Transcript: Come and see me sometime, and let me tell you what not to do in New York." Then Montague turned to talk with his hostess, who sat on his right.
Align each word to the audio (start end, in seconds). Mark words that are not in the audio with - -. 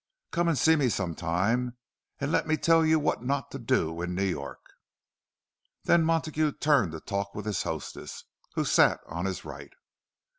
Come 0.31 0.47
and 0.47 0.57
see 0.57 0.75
me 0.75 0.89
sometime, 0.89 1.77
and 2.19 2.31
let 2.31 2.47
me 2.47 2.57
tell 2.57 2.83
you 2.83 2.97
what 2.97 3.21
not 3.21 3.51
to 3.51 3.59
do 3.59 4.01
in 4.01 4.15
New 4.15 4.25
York." 4.25 4.57
Then 5.83 6.03
Montague 6.05 6.53
turned 6.53 6.93
to 6.93 6.99
talk 6.99 7.35
with 7.35 7.45
his 7.45 7.61
hostess, 7.61 8.23
who 8.55 8.65
sat 8.65 9.01
on 9.05 9.25
his 9.25 9.45
right. 9.45 9.73